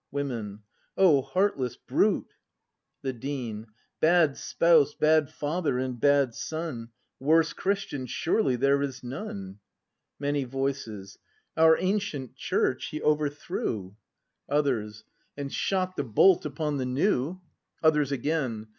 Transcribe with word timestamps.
Women. 0.09 0.63
O 0.97 1.21
heartless 1.21 1.77
brute! 1.77 2.33
The 3.03 3.13
Dean. 3.13 3.67
Bad 3.99 4.35
spouse, 4.35 4.95
bad 4.95 5.29
father, 5.29 5.77
and 5.77 5.99
bad 5.99 6.33
son,— 6.33 6.89
Worse 7.19 7.53
Christian 7.53 8.07
surely 8.07 8.55
there 8.55 8.81
is 8.81 9.03
none! 9.03 9.59
Many 10.17 10.43
Voices. 10.43 11.19
Our 11.55 11.77
ancient 11.79 12.35
Church 12.35 12.87
he 12.87 12.99
overthrew! 13.03 13.95
280 14.47 14.47
BRAND 14.47 14.49
[act 14.49 14.49
v 14.55 14.57
Others. 14.59 15.03
And 15.37 15.53
shot 15.53 15.95
the 15.95 16.03
bolt 16.03 16.47
upon 16.47 16.77
the 16.77 16.85
new! 16.87 17.39
Others 17.83 18.11
Again. 18.11 18.69